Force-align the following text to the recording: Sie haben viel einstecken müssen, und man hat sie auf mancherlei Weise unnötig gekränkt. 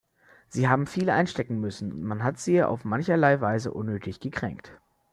Sie 0.47 0.67
haben 0.67 0.87
viel 0.87 1.11
einstecken 1.11 1.59
müssen, 1.59 1.91
und 1.93 2.01
man 2.01 2.23
hat 2.23 2.39
sie 2.39 2.63
auf 2.63 2.85
mancherlei 2.85 3.39
Weise 3.39 3.71
unnötig 3.71 4.19
gekränkt. 4.19 4.73